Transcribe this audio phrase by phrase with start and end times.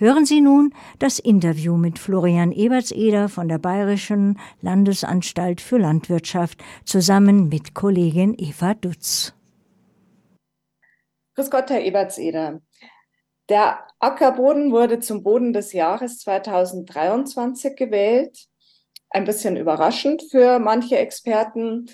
[0.00, 7.48] Hören Sie nun das Interview mit Florian Ebertseder von der Bayerischen Landesanstalt für Landwirtschaft zusammen
[7.48, 9.34] mit Kollegin Eva Dutz.
[11.34, 12.60] Grüß Gott, Herr Ebertseder.
[13.48, 18.46] Der Ackerboden wurde zum Boden des Jahres 2023 gewählt.
[19.10, 21.90] Ein bisschen überraschend für manche Experten.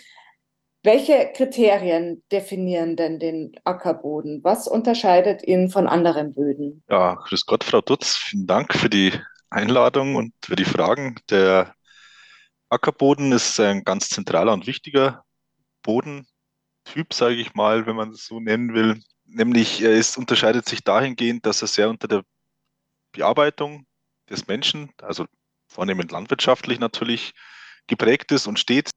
[0.84, 4.44] Welche Kriterien definieren denn den Ackerboden?
[4.44, 6.84] Was unterscheidet ihn von anderen Böden?
[6.90, 8.16] Ja, grüß Gott, Frau Dutz.
[8.16, 9.10] Vielen Dank für die
[9.48, 11.16] Einladung und für die Fragen.
[11.30, 11.74] Der
[12.68, 15.24] Ackerboden ist ein ganz zentraler und wichtiger
[15.82, 19.00] Bodentyp, sage ich mal, wenn man es so nennen will.
[19.24, 22.24] Nämlich es unterscheidet sich dahingehend, dass er sehr unter der
[23.12, 23.86] Bearbeitung
[24.28, 25.24] des Menschen, also
[25.66, 27.32] vornehmend landwirtschaftlich natürlich,
[27.86, 28.90] geprägt ist und steht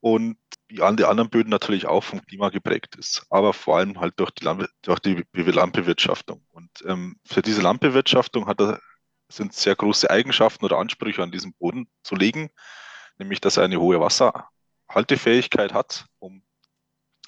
[0.00, 0.36] und
[0.80, 4.44] alle anderen Böden natürlich auch vom Klima geprägt ist, aber vor allem halt durch die,
[4.44, 6.44] Landbe durch die Landbewirtschaftung.
[6.52, 8.80] Und ähm, für diese Landbewirtschaftung er,
[9.28, 12.50] sind sehr große Eigenschaften oder Ansprüche an diesem Boden zu legen,
[13.18, 16.42] nämlich dass er eine hohe Wasserhaltefähigkeit hat, um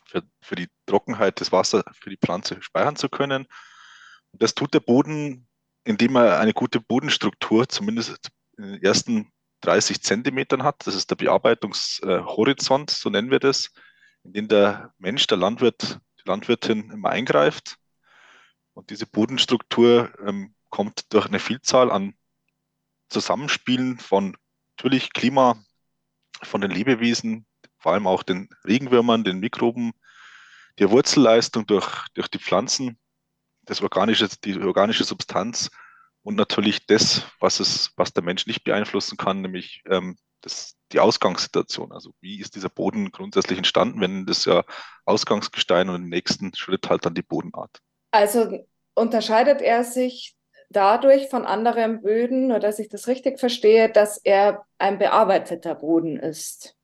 [0.06, 3.47] für, für die Trockenheit des Wassers für die Pflanze speichern zu können.
[4.33, 5.48] Und das tut der Boden,
[5.84, 9.33] indem er eine gute Bodenstruktur, zumindest in den ersten
[9.65, 10.87] 30 Zentimetern hat.
[10.87, 13.70] Das ist der Bearbeitungshorizont, so nennen wir das,
[14.23, 17.77] in den der Mensch, der Landwirt, die Landwirtin immer eingreift.
[18.75, 22.15] Und diese Bodenstruktur ähm, kommt durch eine Vielzahl an
[23.09, 24.37] Zusammenspielen von
[24.77, 25.62] natürlich Klima,
[26.42, 27.47] von den Lebewesen,
[27.79, 29.92] vor allem auch den Regenwürmern, den Mikroben,
[30.79, 32.98] der Wurzelleistung durch, durch die Pflanzen,
[33.62, 35.70] das organische, die organische Substanz
[36.25, 41.00] und natürlich das, was es, was der Mensch nicht beeinflussen kann, nämlich ähm, das, die
[41.00, 41.92] Ausgangssituation.
[41.92, 44.64] Also wie ist dieser Boden grundsätzlich entstanden, wenn das ja
[45.05, 47.80] Ausgangsgestein und im nächsten Schritt halt dann die Bodenart.
[48.11, 50.34] Also unterscheidet er sich
[50.70, 56.19] dadurch von anderen Böden, nur dass ich das richtig verstehe, dass er ein bearbeiteter Boden
[56.19, 56.75] ist.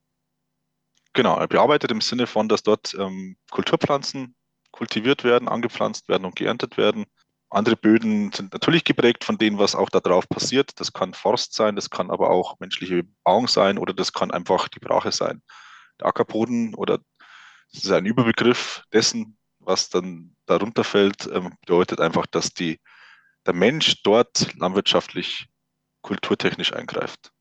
[1.14, 4.36] Genau, er bearbeitet im Sinne von, dass dort ähm, Kulturpflanzen
[4.70, 7.06] kultiviert werden, angepflanzt werden und geerntet werden
[7.50, 10.78] andere Böden sind natürlich geprägt von dem, was auch da drauf passiert.
[10.78, 14.68] Das kann Forst sein, das kann aber auch menschliche Bebauung sein oder das kann einfach
[14.68, 15.42] die Brache sein.
[15.98, 16.98] Der Ackerboden oder
[17.72, 22.80] das ist ein Überbegriff dessen, was dann darunter fällt, ähm, bedeutet einfach, dass die,
[23.46, 25.48] der Mensch dort landwirtschaftlich,
[26.02, 27.32] kulturtechnisch eingreift.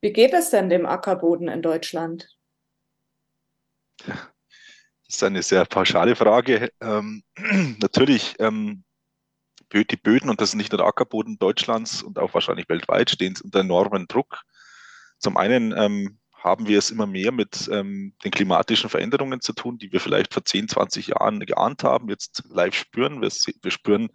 [0.00, 2.28] Wie geht es denn dem Ackerboden in Deutschland?
[3.98, 4.18] Das
[5.08, 6.70] ist eine sehr pauschale Frage.
[6.80, 7.22] Ähm,
[7.80, 8.84] natürlich ähm,
[9.84, 13.34] die Böden, und das ist nicht nur der Ackerboden Deutschlands und auch wahrscheinlich weltweit, stehen
[13.42, 14.42] unter enormen Druck.
[15.18, 19.78] Zum einen ähm, haben wir es immer mehr mit ähm, den klimatischen Veränderungen zu tun,
[19.78, 23.20] die wir vielleicht vor 10, 20 Jahren geahnt haben, jetzt live spüren.
[23.20, 23.30] Wir,
[23.62, 24.08] wir spüren,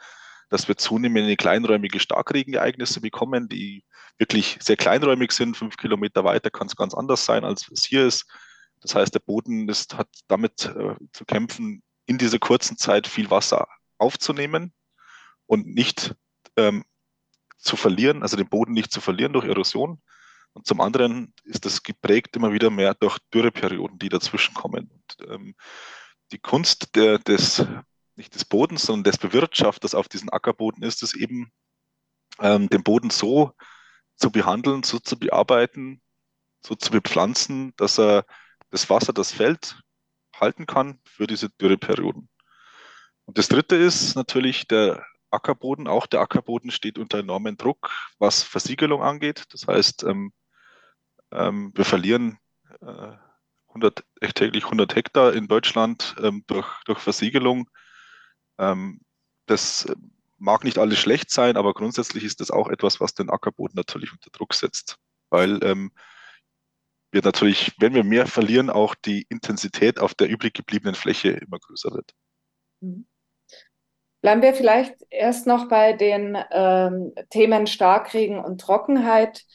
[0.50, 3.84] dass wir zunehmend kleinräumige Starkregenereignisse bekommen, die
[4.18, 5.58] wirklich sehr kleinräumig sind.
[5.58, 8.26] Fünf Kilometer weiter kann es ganz anders sein, als es hier ist.
[8.82, 13.30] Das heißt, der Boden ist, hat damit äh, zu kämpfen, in dieser kurzen Zeit viel
[13.30, 13.68] Wasser
[13.98, 14.74] aufzunehmen
[15.52, 16.16] und nicht
[16.56, 16.86] ähm,
[17.58, 20.02] zu verlieren, also den Boden nicht zu verlieren durch Erosion.
[20.54, 24.90] Und zum anderen ist das geprägt immer wieder mehr durch Dürreperioden, die dazwischen kommen.
[24.90, 25.56] Und, ähm,
[26.32, 27.66] die Kunst der, des,
[28.16, 31.52] nicht des Bodens, sondern des Bewirtschafters auf diesen Ackerboden ist es eben,
[32.40, 33.52] ähm, den Boden so
[34.16, 36.02] zu behandeln, so zu bearbeiten,
[36.66, 38.26] so zu bepflanzen, dass er
[38.70, 39.82] das Wasser, das fällt,
[40.34, 42.30] halten kann für diese Dürreperioden.
[43.26, 45.88] Und das dritte ist natürlich der Ackerboden.
[45.88, 49.46] Auch der Ackerboden steht unter enormem Druck, was Versiegelung angeht.
[49.52, 50.34] Das heißt, ähm,
[51.32, 52.40] ähm, wir verlieren
[52.82, 53.16] äh,
[53.70, 54.04] 100,
[54.36, 57.70] täglich 100 Hektar in Deutschland ähm, durch, durch Versiegelung.
[58.58, 59.02] Ähm,
[59.46, 59.92] das
[60.38, 64.12] mag nicht alles schlecht sein, aber grundsätzlich ist das auch etwas, was den Ackerboden natürlich
[64.12, 64.98] unter Druck setzt,
[65.30, 65.92] weil ähm,
[67.12, 71.60] wir natürlich, wenn wir mehr verlieren, auch die Intensität auf der übrig gebliebenen Fläche immer
[71.60, 72.12] größer wird.
[72.80, 73.06] Mhm.
[74.22, 79.46] Bleiben wir vielleicht erst noch bei den ähm, Themen Starkregen und Trockenheit.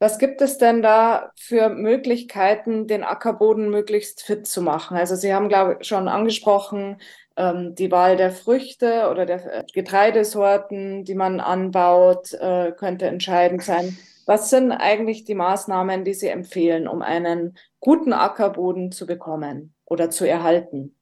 [0.00, 4.96] Was gibt es denn da für Möglichkeiten, den Ackerboden möglichst fit zu machen?
[4.96, 7.00] Also Sie haben, glaube ich, schon angesprochen,
[7.36, 13.96] ähm, die Wahl der Früchte oder der Getreidesorten, die man anbaut, äh, könnte entscheidend sein.
[14.26, 20.10] Was sind eigentlich die Maßnahmen, die Sie empfehlen, um einen guten Ackerboden zu bekommen oder
[20.10, 20.97] zu erhalten?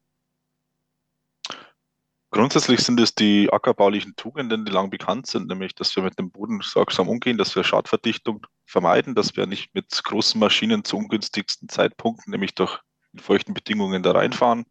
[2.30, 6.30] Grundsätzlich sind es die ackerbaulichen Tugenden, die lang bekannt sind, nämlich, dass wir mit dem
[6.30, 11.68] Boden sorgsam umgehen, dass wir Schadverdichtung vermeiden, dass wir nicht mit großen Maschinen zu ungünstigsten
[11.68, 12.80] Zeitpunkten, nämlich durch
[13.16, 14.64] feuchten Bedingungen da reinfahren.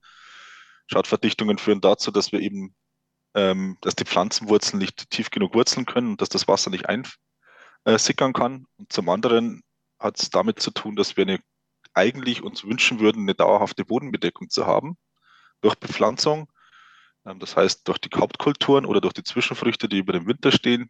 [0.88, 2.76] Schadverdichtungen führen dazu, dass wir eben
[3.36, 8.34] ähm, dass die Pflanzenwurzeln nicht tief genug wurzeln können und dass das Wasser nicht einsickern
[8.34, 8.66] kann.
[8.78, 9.62] Und zum anderen
[10.00, 11.40] hat es damit zu tun, dass wir eine,
[11.94, 14.98] eigentlich uns wünschen würden, eine dauerhafte Bodenbedeckung zu haben
[15.62, 16.50] durch Bepflanzung.
[17.26, 20.90] Ähm, das heißt, durch die Hauptkulturen oder durch die Zwischenfrüchte, die über den Winter stehen.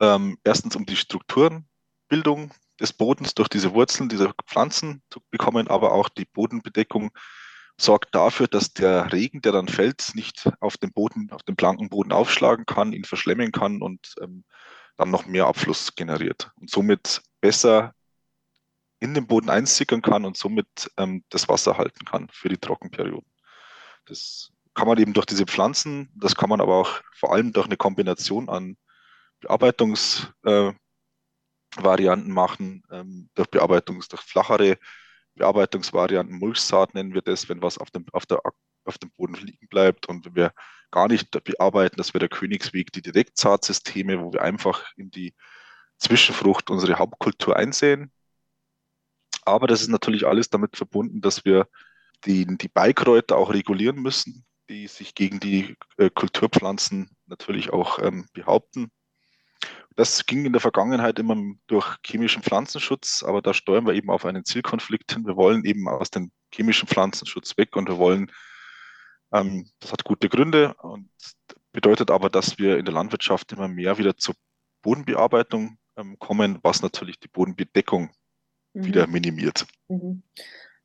[0.00, 5.92] Ähm, erstens um die Strukturenbildung des Bodens durch diese Wurzeln dieser Pflanzen zu bekommen, aber
[5.92, 7.10] auch die Bodenbedeckung
[7.80, 11.88] sorgt dafür, dass der Regen, der dann fällt, nicht auf den Boden, auf den blanken
[11.88, 14.44] Boden aufschlagen kann, ihn verschlemmen kann und ähm,
[14.96, 17.94] dann noch mehr Abfluss generiert und somit besser
[19.00, 23.30] in den Boden einsickern kann und somit ähm, das Wasser halten kann für die Trockenperioden.
[24.08, 27.66] Das kann man eben durch diese Pflanzen, das kann man aber auch vor allem durch
[27.66, 28.76] eine Kombination an
[29.40, 30.76] Bearbeitungsvarianten
[32.30, 34.78] äh, machen, ähm, durch Bearbeitungs, durch flachere
[35.34, 38.40] Bearbeitungsvarianten, Mulchsaat nennen wir das, wenn was auf dem, auf, der,
[38.84, 40.52] auf dem Boden liegen bleibt und wenn wir
[40.90, 45.34] gar nicht bearbeiten, das wäre der Königsweg, die Direktsaatsysteme, wo wir einfach in die
[45.98, 48.12] Zwischenfrucht unsere Hauptkultur einsehen.
[49.44, 51.68] Aber das ist natürlich alles damit verbunden, dass wir
[52.24, 58.26] die, die Beikräuter auch regulieren müssen, die sich gegen die äh, Kulturpflanzen natürlich auch ähm,
[58.32, 58.90] behaupten.
[59.96, 61.36] Das ging in der Vergangenheit immer
[61.66, 65.26] durch chemischen Pflanzenschutz, aber da steuern wir eben auf einen Zielkonflikt hin.
[65.26, 68.30] Wir wollen eben aus dem chemischen Pflanzenschutz weg und wir wollen,
[69.32, 71.10] ähm, das hat gute Gründe und
[71.72, 74.36] bedeutet aber, dass wir in der Landwirtschaft immer mehr wieder zur
[74.82, 78.10] Bodenbearbeitung ähm, kommen, was natürlich die Bodenbedeckung
[78.74, 78.84] mhm.
[78.84, 79.66] wieder minimiert.
[79.88, 80.22] Mhm.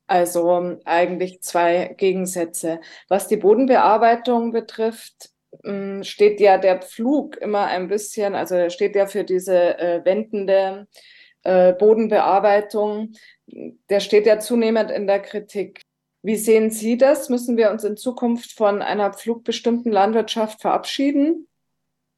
[0.07, 2.81] Also eigentlich zwei Gegensätze.
[3.07, 5.29] Was die Bodenbearbeitung betrifft,
[5.63, 10.87] hm, steht ja der Pflug immer ein bisschen, also steht ja für diese äh, wendende
[11.43, 13.13] äh, Bodenbearbeitung,
[13.89, 15.81] der steht ja zunehmend in der Kritik.
[16.21, 17.29] Wie sehen Sie das?
[17.29, 21.47] Müssen wir uns in Zukunft von einer pflugbestimmten Landwirtschaft verabschieden?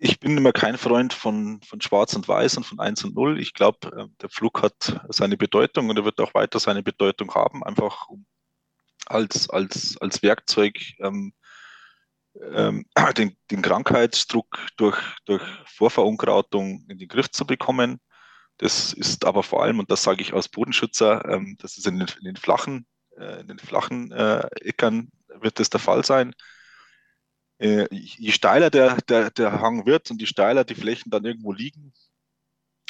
[0.05, 3.39] Ich bin immer kein Freund von, von Schwarz und Weiß und von 1 und 0.
[3.39, 7.33] Ich glaube, äh, der Pflug hat seine Bedeutung und er wird auch weiter seine Bedeutung
[7.33, 8.07] haben, einfach
[9.07, 11.33] als, als, als Werkzeug ähm,
[12.53, 12.85] ähm,
[13.17, 17.99] den, den, Krankheitsdruck durch, durch Vorverunkrautung in den Griff zu bekommen.
[18.59, 21.97] Das ist aber vor allem, und das sage ich als Bodenschützer, ähm, das ist in
[21.97, 22.85] den, in den flachen,
[23.17, 25.09] äh, in den flachen äh, Äckern
[25.41, 26.35] wird das der Fall sein.
[27.57, 31.51] Äh, je steiler der, der, der Hang wird und je steiler die Flächen dann irgendwo
[31.51, 31.93] liegen,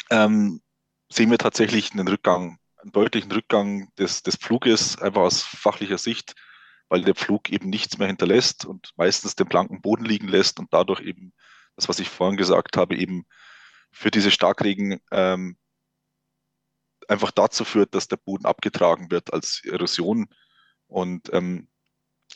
[0.10, 0.62] ähm,
[1.10, 6.36] sehen wir tatsächlich einen Rückgang, einen deutlichen Rückgang des, des Pfluges, einfach aus fachlicher Sicht
[6.90, 10.74] weil der Pflug eben nichts mehr hinterlässt und meistens den blanken Boden liegen lässt und
[10.74, 11.34] dadurch eben
[11.76, 13.26] das, was ich vorhin gesagt habe, eben
[13.92, 15.58] für diese Starkregen ähm,
[17.08, 20.28] einfach dazu führt, dass der Boden abgetragen wird als Erosion.
[20.88, 21.68] Und ähm,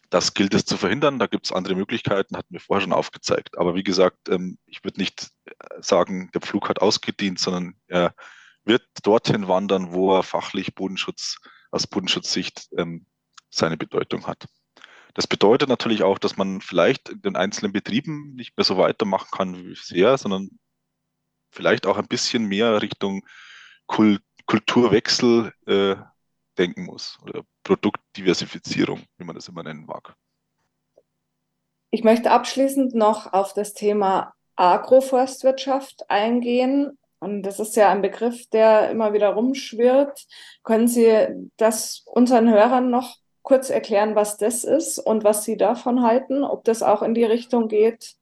[0.09, 1.19] das gilt es zu verhindern.
[1.19, 3.57] Da gibt es andere Möglichkeiten, hatten wir vorher schon aufgezeigt.
[3.57, 5.51] Aber wie gesagt, ähm, ich würde nicht äh,
[5.81, 8.13] sagen, der Pflug hat ausgedient, sondern er
[8.63, 11.37] wird dorthin wandern, wo er fachlich Bodenschutz
[11.71, 13.05] aus Bodenschutzsicht ähm,
[13.49, 14.45] seine Bedeutung hat.
[15.13, 19.29] Das bedeutet natürlich auch, dass man vielleicht in den einzelnen Betrieben nicht mehr so weitermachen
[19.31, 20.49] kann wie bisher, sondern
[21.51, 23.25] vielleicht auch ein bisschen mehr Richtung
[23.87, 25.95] Kult Kulturwechsel äh,
[26.59, 30.13] denken muss oder Produktdiversifizierung, wie man das immer nennen mag.
[31.91, 36.97] Ich möchte abschließend noch auf das Thema Agroforstwirtschaft eingehen.
[37.19, 40.27] Und das ist ja ein Begriff, der immer wieder rumschwirrt.
[40.63, 46.03] Können Sie das unseren Hörern noch kurz erklären, was das ist und was Sie davon
[46.03, 48.15] halten, ob das auch in die Richtung geht,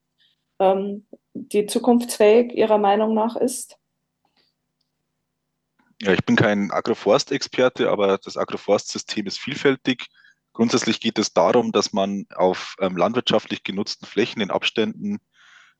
[0.59, 3.76] ähm, die zukunftsfähig Ihrer Meinung nach ist?
[5.99, 10.07] Ja, ich bin kein Agroforstexperte, aber das Agroforstsystem ist vielfältig.
[10.53, 15.19] Grundsätzlich geht es darum, dass man auf ähm, landwirtschaftlich genutzten Flächen in Abständen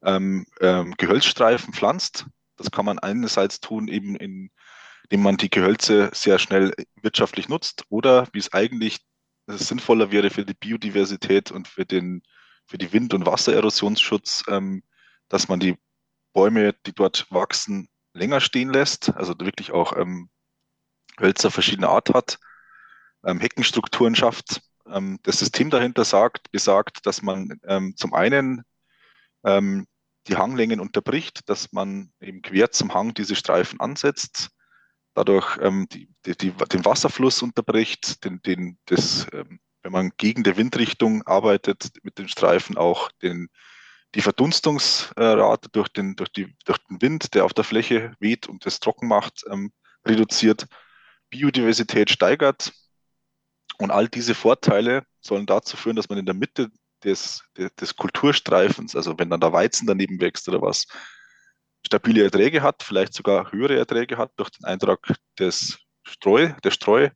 [0.03, 2.25] ähm, ähm, Gehölzstreifen pflanzt.
[2.55, 4.49] Das kann man einerseits tun, eben in,
[5.03, 8.99] indem man die Gehölze sehr schnell wirtschaftlich nutzt oder wie es eigentlich
[9.47, 12.23] sinnvoller wäre für die Biodiversität und für den
[12.65, 14.83] für die Wind- und Wassererosionsschutz, ähm,
[15.29, 15.77] dass man die
[16.33, 20.29] Bäume, die dort wachsen, länger stehen lässt, also wirklich auch ähm,
[21.19, 22.39] Hölzer verschiedener Art hat,
[23.25, 24.61] ähm, Heckenstrukturen schafft.
[24.87, 28.63] Ähm, das System dahinter sagt, besagt, dass man ähm, zum einen
[29.43, 29.87] ähm,
[30.27, 34.49] die Hanglängen unterbricht, dass man eben quer zum Hang diese Streifen ansetzt,
[35.13, 40.43] dadurch ähm, die, die, die, den Wasserfluss unterbricht, den, den, das, ähm, wenn man gegen
[40.43, 43.47] die Windrichtung arbeitet, mit den Streifen auch den,
[44.15, 48.65] die Verdunstungsrate durch den, durch, die, durch den Wind, der auf der Fläche weht und
[48.65, 49.71] das trocken macht, ähm,
[50.05, 50.67] reduziert,
[51.29, 52.71] Biodiversität steigert.
[53.79, 56.71] Und all diese Vorteile sollen dazu führen, dass man in der Mitte
[57.03, 60.87] des, des, des Kulturstreifens, also wenn dann der Weizen daneben wächst oder was,
[61.85, 64.99] stabile Erträge hat, vielleicht sogar höhere Erträge hat durch den Eintrag
[65.37, 67.09] des Streu, der Streu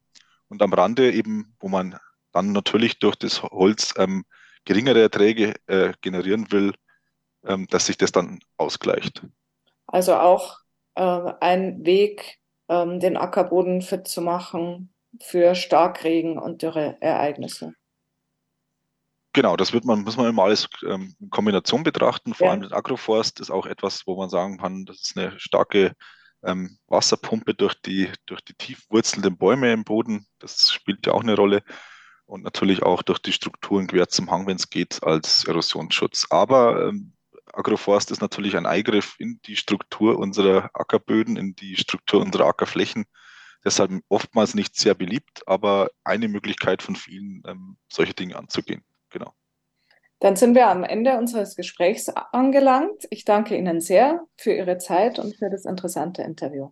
[0.50, 1.98] und am Rande eben, wo man
[2.32, 4.24] dann natürlich durch das Holz ähm,
[4.65, 6.74] geringere Erträge äh, generieren will,
[7.46, 9.24] ähm, dass sich das dann ausgleicht.
[9.88, 10.60] Also auch
[10.96, 12.39] äh, ein Weg,
[12.70, 17.74] ähm, den Ackerboden fit zu machen für Starkregen und Dürreereignisse.
[19.34, 22.34] Genau, das wird man, muss man immer alles ähm, in Kombination betrachten.
[22.34, 22.51] Vor ja.
[22.51, 25.94] allem der Agroforst ist auch etwas, wo man sagen kann, das ist eine starke
[26.44, 30.27] ähm, Wasserpumpe durch die, durch die tief wurzelnden Bäume im Boden.
[30.39, 31.63] Das spielt ja auch eine Rolle.
[32.32, 36.28] Und natürlich auch durch die Strukturen quer zum Hang, wenn es geht, als Erosionsschutz.
[36.30, 37.12] Aber ähm,
[37.52, 43.04] Agroforst ist natürlich ein Eingriff in die Struktur unserer Ackerböden, in die Struktur unserer Ackerflächen.
[43.66, 48.86] Deshalb oftmals nicht sehr beliebt, aber eine Möglichkeit von vielen, ähm, solche Dinge anzugehen.
[49.10, 49.34] Genau.
[50.20, 53.08] Dann sind wir am Ende unseres Gesprächs angelangt.
[53.10, 56.70] Ich danke Ihnen sehr für Ihre Zeit und für das interessante Interview.